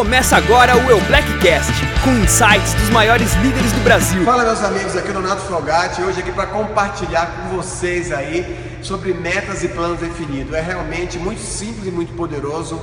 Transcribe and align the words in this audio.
Começa 0.00 0.34
agora 0.34 0.74
o 0.78 0.90
Eu 0.90 0.98
Blackcast, 1.02 1.74
com 2.02 2.10
insights 2.24 2.72
dos 2.72 2.88
maiores 2.88 3.34
líderes 3.34 3.70
do 3.70 3.80
Brasil. 3.80 4.24
Fala 4.24 4.44
meus 4.44 4.64
amigos, 4.64 4.96
aqui 4.96 5.08
é 5.08 5.10
o 5.10 5.12
Donato 5.12 5.42
Fogatti, 5.42 6.00
hoje 6.00 6.20
aqui 6.20 6.32
para 6.32 6.46
compartilhar 6.46 7.26
com 7.26 7.56
vocês 7.56 8.10
aí 8.10 8.78
sobre 8.80 9.12
metas 9.12 9.62
e 9.62 9.68
planos 9.68 10.00
definidos. 10.00 10.54
É 10.54 10.62
realmente 10.62 11.18
muito 11.18 11.42
simples 11.42 11.86
e 11.86 11.90
muito 11.90 12.14
poderoso 12.14 12.80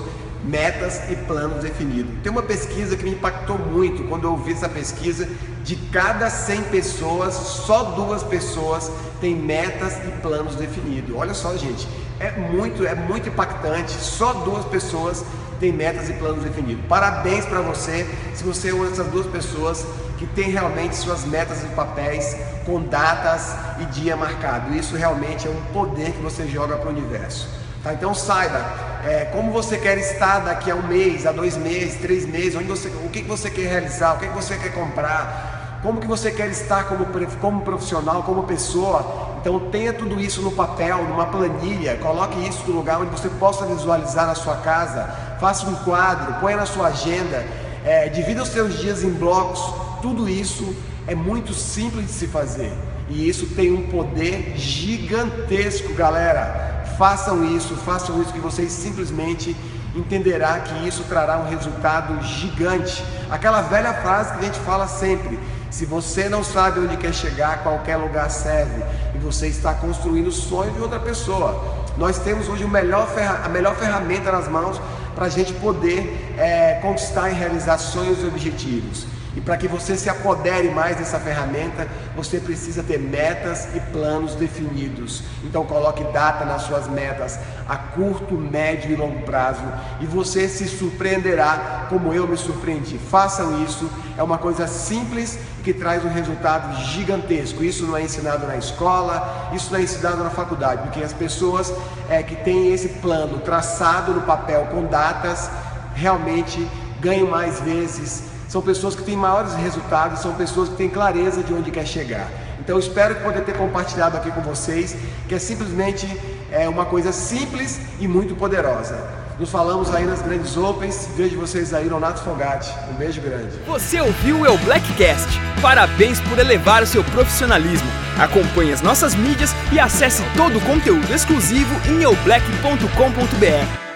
metas 0.47 1.01
e 1.09 1.15
planos 1.15 1.61
definidos. 1.61 2.11
Tem 2.23 2.31
uma 2.31 2.41
pesquisa 2.41 2.95
que 2.95 3.03
me 3.03 3.11
impactou 3.11 3.57
muito 3.57 4.03
quando 4.07 4.23
eu 4.23 4.31
ouvi 4.31 4.53
essa 4.53 4.69
pesquisa. 4.69 5.27
De 5.63 5.75
cada 5.91 6.29
100 6.29 6.63
pessoas, 6.63 7.33
só 7.33 7.83
duas 7.83 8.23
pessoas 8.23 8.89
têm 9.19 9.35
metas 9.35 9.97
e 9.97 10.11
planos 10.21 10.55
definidos. 10.55 11.13
Olha 11.15 11.33
só, 11.33 11.55
gente, 11.57 11.87
é 12.19 12.31
muito, 12.31 12.85
é 12.85 12.95
muito 12.95 13.27
impactante. 13.27 13.91
Só 13.91 14.33
duas 14.33 14.63
pessoas 14.65 15.25
têm 15.59 15.73
metas 15.73 16.09
e 16.09 16.13
planos 16.13 16.43
definidos. 16.43 16.85
Parabéns 16.87 17.45
para 17.45 17.59
você 17.61 18.07
se 18.33 18.43
você 18.43 18.69
é 18.69 18.73
uma 18.73 18.87
dessas 18.87 19.07
duas 19.07 19.27
pessoas 19.27 19.85
que 20.17 20.25
tem 20.27 20.49
realmente 20.49 20.95
suas 20.95 21.25
metas 21.25 21.63
em 21.63 21.69
papéis 21.69 22.35
com 22.65 22.81
datas 22.81 23.53
e 23.79 23.85
dia 23.85 24.15
marcado. 24.15 24.73
Isso 24.73 24.95
realmente 24.95 25.47
é 25.47 25.51
um 25.51 25.61
poder 25.73 26.11
que 26.11 26.21
você 26.21 26.47
joga 26.47 26.77
para 26.77 26.87
o 26.87 26.91
universo. 26.91 27.66
Tá? 27.87 27.93
Então 27.93 28.13
saiba 28.13 28.59
é, 29.05 29.25
como 29.25 29.51
você 29.51 29.77
quer 29.77 29.97
estar 29.97 30.39
daqui 30.39 30.69
a 30.69 30.75
um 30.75 30.85
mês, 30.85 31.25
a 31.25 31.31
dois 31.31 31.55
meses, 31.55 31.95
três 32.01 32.25
meses, 32.25 32.55
onde 32.55 32.65
você, 32.65 32.89
o 32.89 33.09
que, 33.09 33.21
você 33.21 33.49
quer 33.49 33.67
realizar, 33.67 34.15
o 34.15 34.19
que, 34.19 34.27
que 34.27 34.35
você 34.35 34.57
quer 34.57 34.73
comprar, 34.73 35.79
como 35.81 36.01
que 36.01 36.07
você 36.07 36.29
quer 36.29 36.49
estar 36.49 36.83
como, 36.85 37.05
como 37.39 37.61
profissional, 37.61 38.23
como 38.23 38.43
pessoa. 38.43 39.37
Então 39.39 39.71
tenha 39.71 39.93
tudo 39.93 40.19
isso 40.19 40.41
no 40.41 40.51
papel, 40.51 41.03
numa 41.05 41.27
planilha, 41.27 41.95
coloque 41.97 42.45
isso 42.45 42.63
no 42.67 42.75
lugar 42.75 42.99
onde 42.99 43.11
você 43.11 43.29
possa 43.29 43.65
visualizar 43.65 44.27
na 44.27 44.35
sua 44.35 44.57
casa, 44.57 45.03
faça 45.39 45.65
um 45.67 45.75
quadro, 45.75 46.33
ponha 46.41 46.57
na 46.57 46.65
sua 46.65 46.87
agenda, 46.87 47.45
é, 47.85 48.09
divida 48.09 48.43
os 48.43 48.49
seus 48.49 48.77
dias 48.79 49.01
em 49.01 49.11
blocos, 49.11 49.61
tudo 50.01 50.27
isso 50.27 50.75
é 51.07 51.15
muito 51.15 51.53
simples 51.53 52.07
de 52.07 52.11
se 52.11 52.27
fazer. 52.27 52.73
E 53.09 53.29
isso 53.29 53.45
tem 53.55 53.71
um 53.71 53.83
poder 53.83 54.51
gigantesco, 54.57 55.93
galera. 55.93 56.66
Façam 56.97 57.45
isso, 57.45 57.75
façam 57.75 58.19
isso 58.21 58.33
que 58.33 58.39
vocês 58.39 58.71
simplesmente 58.71 59.55
entenderá 59.95 60.59
que 60.59 60.87
isso 60.87 61.03
trará 61.03 61.37
um 61.37 61.47
resultado 61.47 62.21
gigante. 62.23 63.03
Aquela 63.29 63.61
velha 63.61 63.93
frase 63.93 64.33
que 64.33 64.39
a 64.39 64.43
gente 64.43 64.59
fala 64.61 64.87
sempre: 64.87 65.39
se 65.69 65.85
você 65.85 66.27
não 66.27 66.43
sabe 66.43 66.79
onde 66.79 66.97
quer 66.97 67.13
chegar, 67.13 67.61
qualquer 67.61 67.97
lugar 67.97 68.29
serve. 68.31 68.83
E 69.13 69.17
você 69.19 69.47
está 69.47 69.73
construindo 69.73 70.27
o 70.27 70.31
sonho 70.31 70.71
de 70.71 70.81
outra 70.81 70.99
pessoa. 70.99 71.85
Nós 71.97 72.19
temos 72.19 72.47
hoje 72.47 72.65
melhor 72.65 73.07
a 73.43 73.49
melhor 73.49 73.75
ferramenta 73.75 74.31
nas 74.31 74.47
mãos 74.47 74.79
para 75.15 75.25
a 75.25 75.29
gente 75.29 75.53
poder 75.53 76.35
é, 76.37 76.79
conquistar 76.81 77.29
e 77.29 77.33
realizar 77.33 77.77
sonhos 77.77 78.23
e 78.23 78.25
objetivos. 78.25 79.05
E 79.37 79.41
para 79.41 79.55
que 79.55 79.67
você 79.67 79.95
se 79.95 80.09
apodere 80.09 80.67
mais 80.71 80.97
dessa 80.97 81.19
ferramenta, 81.19 81.87
você 82.15 82.39
precisa 82.39 82.81
ter 82.81 82.97
metas 82.97 83.67
e 83.75 83.79
planos 83.79 84.33
definidos. 84.33 85.21
Então 85.43 85.63
coloque 85.63 86.03
data 86.05 86.43
nas 86.43 86.63
suas 86.63 86.87
metas 86.87 87.37
a 87.69 87.77
curto, 87.77 88.33
médio 88.33 88.91
e 88.91 88.95
longo 88.95 89.21
prazo 89.21 89.61
e 90.01 90.07
você 90.07 90.49
se 90.49 90.67
surpreenderá 90.67 91.85
como 91.87 92.11
eu 92.15 92.27
me 92.27 92.35
surpreendi. 92.35 92.97
Façam 92.97 93.63
isso, 93.63 93.87
é 94.17 94.23
uma 94.23 94.39
coisa 94.39 94.65
simples 94.65 95.37
que 95.63 95.71
traz 95.71 96.03
um 96.03 96.09
resultado 96.09 96.75
gigantesco. 96.85 97.63
Isso 97.63 97.85
não 97.85 97.95
é 97.95 98.01
ensinado 98.01 98.47
na 98.47 98.57
escola, 98.57 99.51
isso 99.53 99.71
não 99.71 99.79
é 99.79 99.83
ensinado 99.83 100.23
na 100.23 100.31
faculdade, 100.31 100.81
porque 100.81 101.03
as 101.03 101.13
pessoas 101.13 101.71
é, 102.09 102.23
que 102.23 102.35
têm 102.37 102.73
esse 102.73 102.89
plano 102.89 103.37
traçado 103.41 104.15
no 104.15 104.21
papel 104.21 104.65
com 104.71 104.83
datas 104.85 105.47
realmente 105.93 106.67
ganham 106.99 107.27
mais 107.27 107.59
vezes 107.59 108.35
são 108.47 108.61
pessoas 108.61 108.95
que 108.95 109.03
têm 109.03 109.15
maiores 109.15 109.53
resultados, 109.55 110.19
são 110.19 110.33
pessoas 110.33 110.69
que 110.69 110.75
têm 110.75 110.89
clareza 110.89 111.43
de 111.43 111.53
onde 111.53 111.71
quer 111.71 111.85
chegar. 111.85 112.29
Então 112.59 112.79
espero 112.79 113.15
poder 113.15 113.43
ter 113.43 113.55
compartilhado 113.57 114.17
aqui 114.17 114.31
com 114.31 114.41
vocês, 114.41 114.95
que 115.27 115.35
é 115.35 115.39
simplesmente 115.39 116.07
é, 116.51 116.67
uma 116.67 116.85
coisa 116.85 117.11
simples 117.11 117.79
e 117.99 118.07
muito 118.07 118.35
poderosa. 118.35 119.17
Nos 119.39 119.51
falamos 119.51 119.93
aí 119.93 120.03
nas 120.03 120.21
grandes 120.21 120.57
Opens. 120.57 121.07
Vejo 121.15 121.37
vocês 121.37 121.73
aí 121.73 121.85
no 121.85 121.99
Fogatti. 122.17 122.73
Um 122.89 122.95
beijo 122.95 123.21
grande. 123.21 123.55
Você 123.67 124.01
ouviu 124.01 124.39
o 124.39 124.45
El 124.45 124.57
Blackcast. 124.57 125.27
Parabéns 125.61 126.19
por 126.21 126.39
elevar 126.39 126.81
o 126.81 126.87
seu 126.87 127.03
profissionalismo. 127.03 127.87
Acompanhe 128.17 128.73
as 128.73 128.81
nossas 128.81 129.13
mídias 129.13 129.51
e 129.71 129.79
acesse 129.79 130.23
todo 130.35 130.57
o 130.57 130.61
conteúdo 130.61 131.13
exclusivo 131.13 131.73
em 131.87 132.01
eublack.com.br. 132.01 133.86